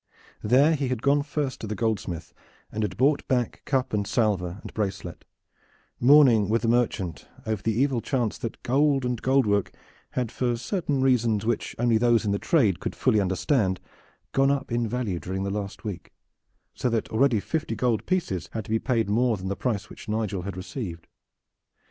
[0.41, 2.33] There he had gone first to the goldsmith
[2.71, 5.25] and had bought back cup and salver and bracelet,
[5.99, 9.69] mourning with the merchant over the evil chance that gold and gold work
[10.13, 13.79] had for certain reasons which only those in the trade could fully understand
[14.31, 16.11] gone up in value during the last week,
[16.73, 20.09] so that already fifty gold pieces had to be paid more than the price which
[20.09, 21.05] Nigel had received.